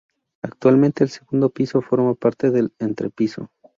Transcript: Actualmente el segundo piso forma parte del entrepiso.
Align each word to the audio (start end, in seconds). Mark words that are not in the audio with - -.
Actualmente 0.41 1.03
el 1.03 1.11
segundo 1.11 1.51
piso 1.51 1.79
forma 1.83 2.15
parte 2.15 2.49
del 2.49 2.73
entrepiso. 2.79 3.51